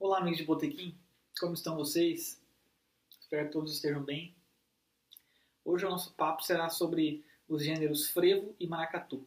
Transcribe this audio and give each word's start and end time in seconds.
Olá, 0.00 0.18
amigos 0.18 0.38
de 0.38 0.44
Botequim, 0.44 0.98
como 1.38 1.54
estão 1.54 1.76
vocês? 1.76 2.42
Espero 3.20 3.46
que 3.46 3.52
todos 3.52 3.72
estejam 3.72 4.02
bem. 4.02 4.34
Hoje 5.64 5.86
o 5.86 5.88
nosso 5.88 6.12
papo 6.14 6.42
será 6.42 6.68
sobre 6.68 7.24
os 7.48 7.62
gêneros 7.64 8.10
frevo 8.10 8.56
e 8.58 8.66
maracatu. 8.66 9.24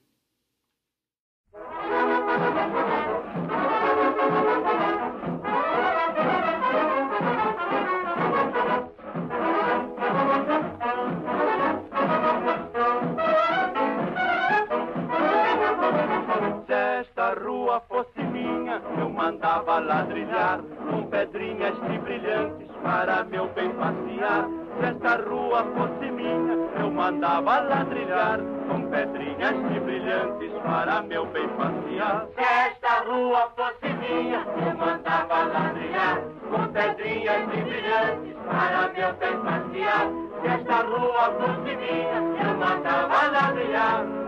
Esta 17.00 17.34
rua 17.34 17.82
fosse 17.88 18.22
minha, 18.22 18.82
eu 19.00 19.10
mandava 19.10 19.80
ladrilhar 19.80 20.60
com 20.90 21.04
pedrinhas 21.08 21.74
de 21.82 21.98
brilhantes 22.00 22.68
para 22.84 23.24
meu 23.24 23.48
bem 23.54 23.70
passear. 23.72 24.46
Se 24.78 24.86
esta 24.86 25.16
rua 25.24 25.64
fosse 25.78 26.12
minha, 26.12 26.54
eu 26.78 26.92
mandava 26.92 27.62
ladrilhar 27.62 28.40
com 28.68 28.82
pedrinhas 28.90 29.56
de 29.70 29.80
brilhantes 29.80 30.52
para 30.62 31.02
meu 31.04 31.26
bem 31.28 31.48
passear. 31.48 32.28
Se 32.36 32.42
esta 32.42 33.04
rua 33.06 33.50
fosse 33.56 33.94
minha, 33.94 34.46
eu 34.68 34.78
mandava 34.78 35.44
ladrilhar 35.46 36.22
com 36.52 36.68
pedrinhas 36.74 37.50
de 37.50 37.62
brilhantes 37.64 38.36
para 38.46 38.90
meu 38.90 39.14
bem 39.14 39.40
passear. 39.40 40.08
Se 40.42 40.48
esta 40.48 40.82
rua 40.84 41.34
fosse 41.40 41.76
minha, 41.78 42.20
eu 42.44 42.58
mandava 42.58 43.32
ladrilhar 43.32 44.20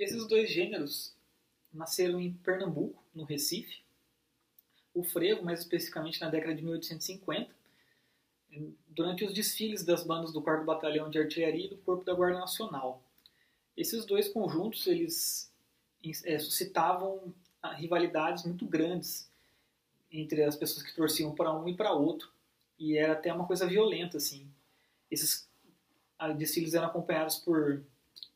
Esses 0.00 0.26
dois 0.26 0.50
gêneros 0.50 1.14
nasceram 1.72 2.18
em 2.18 2.32
Pernambuco, 2.32 3.02
no 3.14 3.24
Recife. 3.24 3.82
O 4.94 5.04
frevo, 5.04 5.44
mais 5.44 5.60
especificamente 5.60 6.20
na 6.20 6.30
década 6.30 6.54
de 6.54 6.62
1850, 6.62 7.54
durante 8.88 9.24
os 9.24 9.34
desfiles 9.34 9.84
das 9.84 10.04
bandas 10.04 10.32
do 10.32 10.40
4 10.40 10.64
Batalhão 10.64 11.10
de 11.10 11.18
Artilharia 11.18 11.66
e 11.66 11.70
do 11.70 11.76
Corpo 11.78 12.04
da 12.04 12.14
Guarda 12.14 12.38
Nacional. 12.38 13.02
Esses 13.76 14.06
dois 14.06 14.28
conjuntos 14.28 14.86
eles 14.86 15.52
é, 16.24 16.38
suscitavam 16.38 17.34
rivalidades 17.74 18.44
muito 18.44 18.64
grandes 18.64 19.30
entre 20.10 20.44
as 20.44 20.56
pessoas 20.56 20.82
que 20.82 20.94
torciam 20.94 21.34
para 21.34 21.52
um 21.52 21.68
e 21.68 21.76
para 21.76 21.92
outro 21.92 22.35
e 22.78 22.96
era 22.96 23.12
até 23.12 23.32
uma 23.32 23.46
coisa 23.46 23.66
violenta 23.66 24.16
assim. 24.16 24.48
Esses 25.10 25.48
ah, 26.18 26.32
desfiles 26.32 26.74
eram 26.74 26.86
acompanhados 26.86 27.36
por 27.36 27.82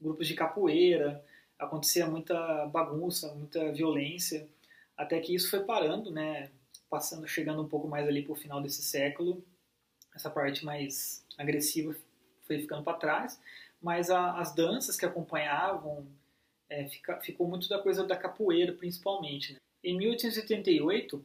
grupos 0.00 0.26
de 0.26 0.34
capoeira, 0.34 1.24
acontecia 1.58 2.06
muita 2.06 2.66
bagunça, 2.66 3.34
muita 3.34 3.70
violência, 3.72 4.48
até 4.96 5.18
que 5.20 5.34
isso 5.34 5.50
foi 5.50 5.60
parando, 5.60 6.10
né? 6.10 6.50
Passando, 6.88 7.26
chegando 7.28 7.62
um 7.62 7.68
pouco 7.68 7.86
mais 7.86 8.08
ali 8.08 8.22
para 8.22 8.32
o 8.32 8.36
final 8.36 8.60
desse 8.60 8.82
século, 8.82 9.44
essa 10.14 10.28
parte 10.28 10.64
mais 10.64 11.24
agressiva 11.38 11.94
foi 12.42 12.58
ficando 12.58 12.82
para 12.82 12.98
trás, 12.98 13.40
mas 13.80 14.10
a, 14.10 14.38
as 14.38 14.54
danças 14.54 14.96
que 14.96 15.06
acompanhavam 15.06 16.06
é, 16.68 16.88
fica, 16.88 17.20
ficou 17.20 17.46
muito 17.48 17.68
da 17.68 17.78
coisa 17.78 18.06
da 18.06 18.16
capoeira, 18.16 18.72
principalmente. 18.72 19.52
Né? 19.52 19.58
Em 19.82 19.96
1888, 19.96 21.24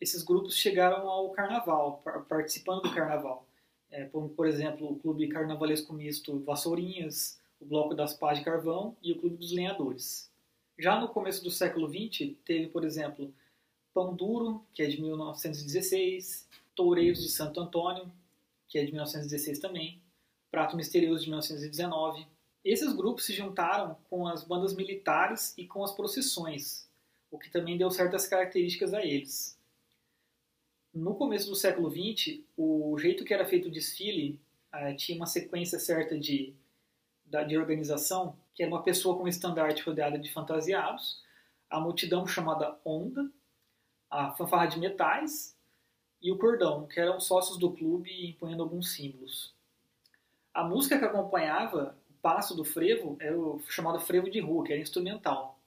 esses 0.00 0.22
grupos 0.22 0.56
chegaram 0.56 1.08
ao 1.08 1.30
carnaval, 1.30 2.02
participando 2.28 2.82
do 2.82 2.94
carnaval. 2.94 3.46
É, 3.90 4.04
por, 4.04 4.28
por, 4.30 4.46
exemplo, 4.46 4.90
o 4.90 4.96
Clube 4.98 5.28
Carnavalesco 5.28 5.92
Misto 5.92 6.38
Vassourinhas, 6.40 7.40
o 7.60 7.64
Bloco 7.64 7.94
das 7.94 8.14
Pás 8.14 8.38
de 8.38 8.44
Carvão 8.44 8.96
e 9.02 9.12
o 9.12 9.18
Clube 9.18 9.36
dos 9.36 9.52
Lenhadores. 9.52 10.30
Já 10.78 11.00
no 11.00 11.08
começo 11.08 11.42
do 11.42 11.50
século 11.50 11.88
XX, 11.88 12.34
teve, 12.44 12.68
por 12.68 12.84
exemplo, 12.84 13.32
Pão 13.94 14.14
Duro, 14.14 14.62
que 14.74 14.82
é 14.82 14.86
de 14.86 15.00
1916, 15.00 16.46
Toureiros 16.74 17.22
de 17.22 17.30
Santo 17.30 17.60
Antônio, 17.60 18.12
que 18.68 18.78
é 18.78 18.84
de 18.84 18.92
1916 18.92 19.58
também, 19.58 20.02
Prato 20.50 20.76
Misterioso 20.76 21.22
de 21.24 21.30
1919. 21.30 22.26
Esses 22.62 22.92
grupos 22.92 23.24
se 23.24 23.32
juntaram 23.32 23.96
com 24.10 24.26
as 24.26 24.44
bandas 24.44 24.74
militares 24.74 25.54
e 25.56 25.66
com 25.66 25.82
as 25.82 25.92
procissões, 25.92 26.90
o 27.30 27.38
que 27.38 27.50
também 27.50 27.78
deu 27.78 27.90
certas 27.90 28.26
características 28.26 28.92
a 28.92 29.02
eles. 29.02 29.55
No 30.96 31.14
começo 31.14 31.50
do 31.50 31.54
século 31.54 31.90
XX, 31.90 32.40
o 32.56 32.96
jeito 32.98 33.22
que 33.22 33.34
era 33.34 33.44
feito 33.44 33.68
o 33.68 33.70
desfile 33.70 34.40
eh, 34.72 34.94
tinha 34.94 35.14
uma 35.14 35.26
sequência 35.26 35.78
certa 35.78 36.18
de, 36.18 36.54
de 37.26 37.58
organização, 37.58 38.34
que 38.54 38.62
era 38.62 38.72
uma 38.72 38.82
pessoa 38.82 39.14
com 39.14 39.24
um 39.24 39.28
estandarte 39.28 39.82
rodeada 39.82 40.18
de 40.18 40.32
fantasiados, 40.32 41.22
a 41.68 41.78
multidão 41.78 42.26
chamada 42.26 42.80
Onda, 42.82 43.30
a 44.08 44.30
fanfarra 44.36 44.68
de 44.68 44.78
metais 44.78 45.54
e 46.22 46.32
o 46.32 46.38
cordão, 46.38 46.86
que 46.86 46.98
eram 46.98 47.20
sócios 47.20 47.58
do 47.58 47.72
clube 47.72 48.30
empunhando 48.30 48.62
alguns 48.62 48.94
símbolos. 48.94 49.54
A 50.54 50.64
música 50.64 50.98
que 50.98 51.04
acompanhava 51.04 51.94
o 52.08 52.14
passo 52.22 52.56
do 52.56 52.64
frevo 52.64 53.18
era 53.20 53.38
o 53.38 53.60
chamado 53.68 54.00
frevo 54.00 54.30
de 54.30 54.40
rua, 54.40 54.64
que 54.64 54.72
era 54.72 54.80
instrumental. 54.80 55.60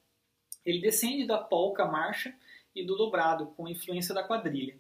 Ele 0.66 0.82
descende 0.82 1.28
da 1.28 1.38
polca 1.38 1.86
marcha 1.86 2.36
e 2.74 2.84
do 2.84 2.98
dobrado, 2.98 3.54
com 3.56 3.68
influência 3.68 4.16
da 4.16 4.24
quadrilha 4.24 4.76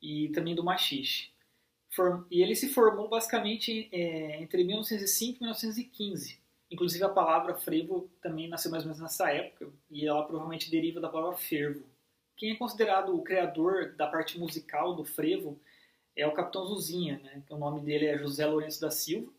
e 0.00 0.28
também 0.30 0.54
do 0.54 0.64
machixe. 0.64 1.30
E 2.30 2.42
ele 2.42 2.56
se 2.56 2.68
formou 2.68 3.08
basicamente 3.08 3.88
é, 3.92 4.42
entre 4.42 4.64
1905 4.64 5.38
e 5.38 5.40
1915. 5.40 6.42
Inclusive 6.70 7.04
a 7.04 7.08
palavra 7.08 7.54
frevo 7.54 8.10
também 8.20 8.48
nasceu 8.48 8.70
mais 8.70 8.82
ou 8.82 8.88
menos 8.88 9.00
nessa 9.00 9.30
época 9.30 9.70
e 9.90 10.06
ela 10.06 10.24
provavelmente 10.24 10.70
deriva 10.70 11.00
da 11.00 11.08
palavra 11.08 11.36
fervo. 11.36 11.84
Quem 12.36 12.50
é 12.50 12.56
considerado 12.56 13.14
o 13.14 13.22
criador 13.22 13.94
da 13.94 14.08
parte 14.08 14.38
musical 14.38 14.94
do 14.96 15.04
frevo 15.04 15.60
é 16.16 16.26
o 16.26 16.32
Capitão 16.32 16.66
Zuzinha, 16.66 17.20
né? 17.22 17.42
o 17.50 17.56
nome 17.56 17.80
dele 17.80 18.06
é 18.06 18.18
José 18.18 18.46
Lourenço 18.46 18.80
da 18.80 18.90
Silva, 18.90 19.32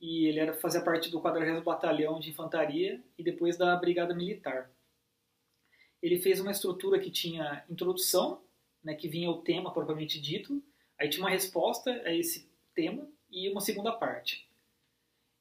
e 0.00 0.26
ele 0.26 0.40
era, 0.40 0.54
fazia 0.54 0.80
parte 0.80 1.10
do 1.10 1.20
40 1.20 1.60
Batalhão 1.62 2.20
de 2.20 2.30
Infantaria 2.30 3.02
e 3.16 3.22
depois 3.22 3.56
da 3.56 3.74
Brigada 3.76 4.14
Militar. 4.14 4.70
Ele 6.02 6.18
fez 6.18 6.40
uma 6.40 6.50
estrutura 6.50 6.98
que 6.98 7.10
tinha 7.10 7.64
introdução, 7.68 8.42
né, 8.86 8.94
que 8.94 9.08
vinha 9.08 9.28
o 9.28 9.42
tema 9.42 9.72
propriamente 9.72 10.20
dito, 10.20 10.62
aí 10.96 11.10
tinha 11.10 11.24
uma 11.24 11.30
resposta 11.30 11.90
a 12.04 12.14
esse 12.14 12.48
tema 12.72 13.10
e 13.28 13.50
uma 13.50 13.60
segunda 13.60 13.90
parte. 13.90 14.48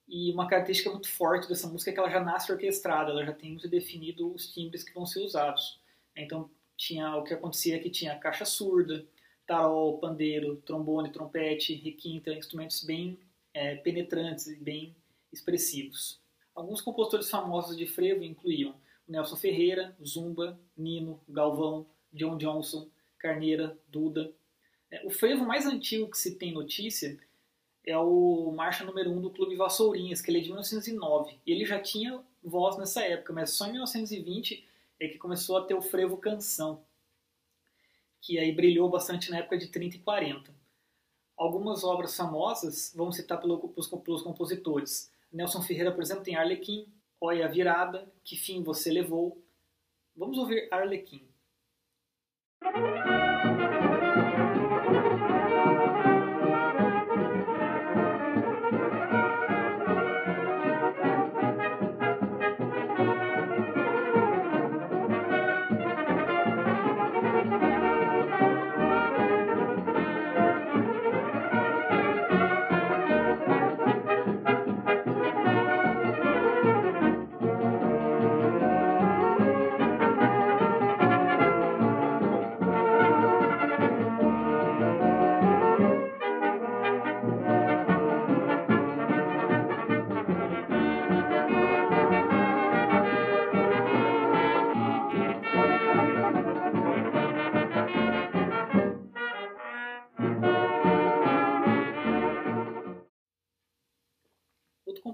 E 0.08 0.32
uma 0.32 0.48
característica 0.48 0.90
muito 0.90 1.08
forte 1.08 1.48
dessa 1.48 1.68
música 1.68 1.92
é 1.92 1.94
que 1.94 2.00
ela 2.00 2.10
já 2.10 2.20
nasce 2.20 2.52
orquestrada, 2.52 3.12
ela 3.12 3.24
já 3.24 3.34
tem 3.34 3.52
muito 3.52 3.70
definido 3.70 4.34
os 4.34 4.52
timbres 4.52 4.84
que 4.84 4.94
vão 4.94 5.06
ser 5.06 5.20
usados. 5.20 5.80
Então, 6.16 6.50
tinha 6.76 7.16
o 7.16 7.24
que 7.24 7.36
acontecia 7.36 7.80
que 7.80 7.90
tinha 7.90 8.18
caixa 8.18 8.46
surda, 8.46 9.06
tarol, 9.46 10.00
pandeiro, 10.00 10.58
trombone, 10.66 11.12
trompete, 11.12 11.76
requinta, 11.76 12.34
instrumentos 12.34 12.84
bem 12.84 13.20
é, 13.54 13.76
penetrantes 13.76 14.48
e 14.48 14.56
bem 14.56 14.96
expressivos. 15.32 16.20
Alguns 16.56 16.82
compositores 16.82 17.30
famosos 17.30 17.78
de 17.78 17.86
frevo 17.86 18.24
incluíam 18.24 18.74
Nelson 19.08 19.36
Ferreira, 19.36 19.96
Zumba, 20.04 20.60
Nino, 20.76 21.20
Galvão, 21.30 21.86
John 22.12 22.38
Johnson, 22.38 22.90
Carneira, 23.26 23.76
Duda. 23.88 24.32
É, 24.92 25.04
o 25.04 25.10
frevo 25.10 25.44
mais 25.44 25.66
antigo 25.66 26.12
que 26.12 26.18
se 26.18 26.36
tem 26.36 26.54
notícia 26.54 27.20
é 27.84 27.98
o 27.98 28.52
marcha 28.56 28.84
número 28.84 29.10
1 29.10 29.18
um 29.18 29.22
do 29.22 29.32
Clube 29.32 29.56
Vassourinhas, 29.56 30.22
que 30.22 30.30
ele 30.30 30.38
é 30.38 30.42
de 30.42 30.50
1909. 30.50 31.40
E 31.44 31.52
ele 31.52 31.66
já 31.66 31.80
tinha 31.80 32.24
voz 32.44 32.78
nessa 32.78 33.02
época, 33.02 33.34
mas 33.34 33.50
só 33.50 33.66
em 33.66 33.72
1920 33.72 34.64
é 35.00 35.08
que 35.08 35.18
começou 35.18 35.58
a 35.58 35.66
ter 35.66 35.74
o 35.74 35.82
frevo 35.82 36.18
canção, 36.18 36.84
que 38.22 38.38
aí 38.38 38.52
brilhou 38.52 38.90
bastante 38.90 39.32
na 39.32 39.40
época 39.40 39.58
de 39.58 39.68
30 39.70 39.96
e 39.96 40.00
40. 40.00 40.54
Algumas 41.36 41.84
obras 41.84 42.16
famosas 42.16 42.94
vão 42.96 43.12
citar 43.12 43.42
pelos, 43.42 43.90
pelos 44.04 44.22
compositores. 44.22 45.12
Nelson 45.34 45.64
Ferreira, 45.64 45.92
por 45.92 46.04
exemplo, 46.04 46.24
tem 46.24 46.36
Arlequim, 46.36 46.88
Olha 47.20 47.46
a 47.46 47.50
Virada, 47.50 48.12
Que 48.24 48.36
Fim 48.36 48.62
Você 48.62 48.92
Levou. 48.92 49.44
Vamos 50.16 50.38
ouvir 50.38 50.68
Arlequim. 50.72 51.28
Thank 52.64 52.76
you. 53.60 53.75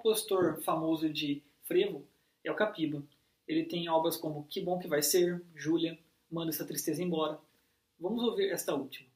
Compositor 0.01 0.59
famoso 0.63 1.07
de 1.07 1.43
frevo 1.63 2.03
é 2.43 2.51
o 2.51 2.55
Capiba. 2.55 3.03
Ele 3.47 3.63
tem 3.65 3.87
obras 3.87 4.17
como 4.17 4.47
Que 4.49 4.59
Bom 4.59 4.79
Que 4.79 4.87
Vai 4.87 5.03
Ser, 5.03 5.43
Júlia, 5.55 5.97
Manda 6.29 6.49
Essa 6.49 6.65
Tristeza 6.65 7.03
Embora. 7.03 7.39
Vamos 7.99 8.23
ouvir 8.23 8.49
esta 8.51 8.73
última. 8.73 9.10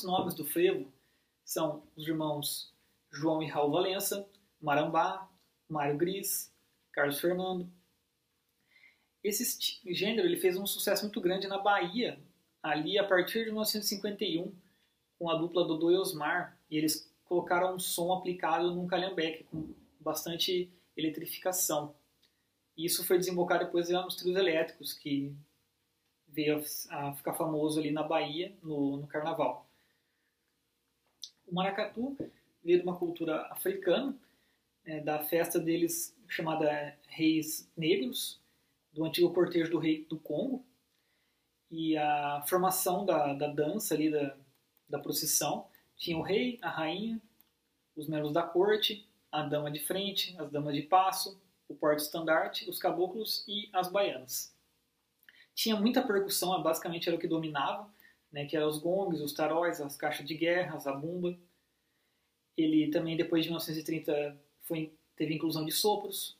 Outros 0.00 0.04
nomes 0.04 0.34
do 0.34 0.46
frevo 0.46 0.90
são 1.44 1.82
os 1.94 2.06
irmãos 2.06 2.72
João 3.12 3.42
e 3.42 3.46
Raul 3.46 3.70
Valença, 3.70 4.26
Marambá, 4.58 5.28
Mário 5.68 5.98
Gris, 5.98 6.50
Carlos 6.90 7.20
Fernando. 7.20 7.70
Esse 9.22 9.58
gênero 9.92 10.26
ele 10.26 10.38
fez 10.38 10.56
um 10.56 10.66
sucesso 10.66 11.02
muito 11.02 11.20
grande 11.20 11.46
na 11.46 11.58
Bahia, 11.58 12.18
ali 12.62 12.98
a 12.98 13.06
partir 13.06 13.40
de 13.40 13.46
1951, 13.46 14.54
com 15.18 15.28
a 15.28 15.34
dupla 15.34 15.66
Dodô 15.66 15.90
e 15.90 15.96
Osmar, 15.96 16.58
e 16.70 16.78
eles 16.78 17.12
colocaram 17.24 17.74
um 17.74 17.78
som 17.78 18.12
aplicado 18.12 18.74
num 18.74 18.86
calhambeque, 18.86 19.44
com 19.44 19.74
bastante 19.98 20.72
eletrificação. 20.96 21.94
E 22.74 22.86
isso 22.86 23.04
foi 23.04 23.18
desembocado 23.18 23.66
depois 23.66 23.90
nos 23.90 24.16
trios 24.16 24.36
elétricos, 24.36 24.94
que 24.94 25.36
veio 26.26 26.64
a 26.88 27.12
ficar 27.12 27.34
famoso 27.34 27.78
ali 27.78 27.90
na 27.90 28.02
Bahia, 28.02 28.56
no, 28.62 28.96
no 28.96 29.06
Carnaval. 29.06 29.69
O 31.50 31.54
maracatu 31.54 32.16
veio 32.62 32.78
de 32.78 32.84
uma 32.84 32.96
cultura 32.96 33.42
africana, 33.50 34.16
né, 34.84 35.00
da 35.00 35.18
festa 35.24 35.58
deles 35.58 36.16
chamada 36.28 36.96
Reis 37.08 37.68
Negros, 37.76 38.40
do 38.92 39.04
antigo 39.04 39.34
cortejo 39.34 39.72
do 39.72 39.78
rei 39.78 40.04
do 40.08 40.16
Congo. 40.16 40.64
E 41.68 41.96
a 41.96 42.44
formação 42.48 43.04
da, 43.04 43.34
da 43.34 43.48
dança 43.48 43.94
ali, 43.94 44.10
da, 44.10 44.36
da 44.88 44.98
procissão, 44.98 45.66
tinha 45.96 46.16
o 46.16 46.22
rei, 46.22 46.58
a 46.62 46.70
rainha, 46.70 47.20
os 47.96 48.08
membros 48.08 48.32
da 48.32 48.42
corte, 48.42 49.06
a 49.30 49.42
dama 49.42 49.70
de 49.70 49.80
frente, 49.80 50.36
as 50.38 50.50
damas 50.50 50.74
de 50.74 50.82
passo, 50.82 51.40
o 51.68 51.74
porta-estandarte, 51.74 52.68
os 52.70 52.78
caboclos 52.78 53.44
e 53.46 53.68
as 53.72 53.90
baianas. 53.90 54.54
Tinha 55.54 55.76
muita 55.76 56.02
percussão, 56.02 56.60
basicamente 56.62 57.08
era 57.08 57.16
o 57.16 57.20
que 57.20 57.28
dominava, 57.28 57.92
né, 58.32 58.46
que 58.46 58.56
eram 58.56 58.68
os 58.68 58.78
gongs, 58.78 59.20
os 59.20 59.32
taróis, 59.32 59.80
as 59.80 59.96
caixas 59.96 60.26
de 60.26 60.34
guerra, 60.34 60.76
a 60.76 60.78
zabumba. 60.78 61.36
Ele 62.56 62.90
também, 62.90 63.16
depois 63.16 63.42
de 63.42 63.50
1930, 63.50 64.38
foi, 64.62 64.92
teve 65.16 65.34
inclusão 65.34 65.64
de 65.64 65.72
sopros. 65.72 66.38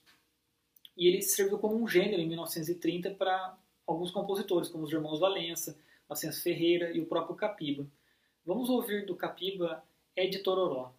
E 0.96 1.06
ele 1.06 1.22
serviu 1.22 1.58
como 1.58 1.76
um 1.76 1.88
gênero 1.88 2.20
em 2.20 2.28
1930 2.28 3.10
para 3.12 3.58
alguns 3.87 4.10
compositores, 4.10 4.69
como 4.69 4.84
os 4.84 4.92
irmãos 4.92 5.19
Valença, 5.19 5.78
Ascenso 6.08 6.42
Ferreira 6.42 6.90
e 6.92 7.00
o 7.00 7.06
próprio 7.06 7.37
Capiba. 7.37 7.87
Vamos 8.44 8.69
ouvir 8.69 9.06
do 9.06 9.16
Capiba 9.16 9.82
É 10.14 10.26
de 10.26 10.40
Tororó. 10.40 10.92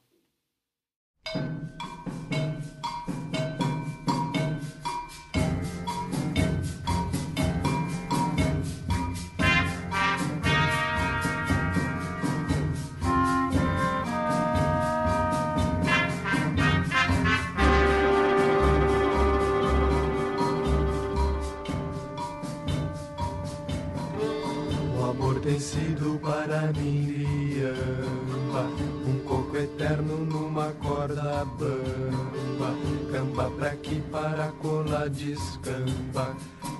Para 26.71 26.81
mim 26.81 27.05
Riamba, 27.05 28.63
um 29.05 29.19
coco 29.27 29.57
eterno 29.57 30.17
numa 30.25 30.71
corda 30.73 31.45
bamba, 31.45 32.75
camba 33.11 33.51
pra 33.51 33.75
que 33.75 33.99
para 34.09 34.51
cola 34.61 35.09
descamba, 35.09 36.35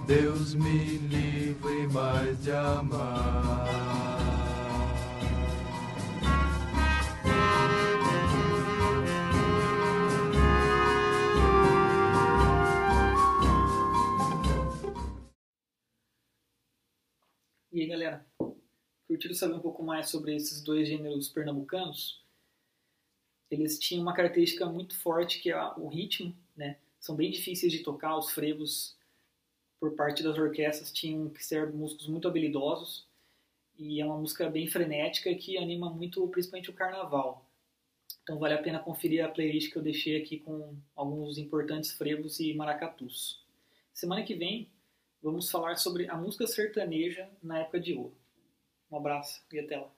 Deus 0.08 0.56
me 0.56 0.98
livre 0.98 1.88
mais 1.92 2.42
de 2.42 2.52
amar. 2.52 4.12
E 17.74 17.82
aí, 17.84 17.88
galera, 17.88 18.26
curtiram 19.12 19.36
saber 19.36 19.56
um 19.56 19.60
pouco 19.60 19.84
mais 19.84 20.10
sobre 20.10 20.34
esses 20.34 20.64
dois 20.64 20.88
gêneros 20.88 21.28
pernambucanos? 21.28 22.24
Eles 23.50 23.78
tinham 23.78 24.04
uma 24.04 24.14
característica 24.14 24.66
muito 24.66 24.98
forte 24.98 25.42
que 25.42 25.52
é 25.52 25.74
o 25.76 25.90
ritmo, 25.90 26.34
né? 26.56 26.78
São 26.98 27.14
bem 27.14 27.30
difíceis 27.30 27.74
de 27.74 27.80
tocar, 27.80 28.18
os 28.18 28.32
frevos 28.32 28.96
por 29.82 29.96
parte 29.98 30.24
das 30.24 30.38
orquestras 30.38 30.94
tinham 30.94 31.28
que 31.30 31.44
ser 31.44 31.74
músicos 31.74 32.08
muito 32.08 32.26
habilidosos 32.26 33.06
e 33.78 34.00
é 34.00 34.06
uma 34.06 34.18
música 34.18 34.50
bem 34.50 34.68
frenética 34.68 35.36
que 35.36 35.58
anima 35.58 35.90
muito, 35.90 36.26
principalmente 36.30 36.70
o 36.70 36.74
carnaval. 36.74 37.46
Então 38.24 38.40
vale 38.40 38.54
a 38.54 38.64
pena 38.64 38.80
conferir 38.80 39.26
a 39.26 39.28
playlist 39.28 39.74
que 39.74 39.78
eu 39.78 39.82
deixei 39.82 40.22
aqui 40.22 40.40
com 40.40 40.78
alguns 40.96 41.38
importantes 41.38 41.92
frevos 41.92 42.40
e 42.40 42.54
maracatus. 42.54 43.44
Semana 43.92 44.24
que 44.24 44.36
vem 44.36 44.72
vamos 45.22 45.52
falar 45.52 45.76
sobre 45.76 46.08
a 46.08 46.16
música 46.16 46.48
sertaneja 46.48 47.30
na 47.44 47.60
época 47.60 47.80
de 47.80 47.94
ouro. 47.94 48.21
Um 48.92 48.98
abraço 48.98 49.42
e 49.52 49.60
até 49.60 49.78
lá. 49.78 49.90